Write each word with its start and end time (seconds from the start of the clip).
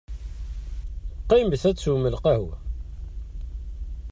Qqimet 1.23 1.63
ad 1.69 1.75
teswem 1.77 2.03
lqahwa. 2.13 2.57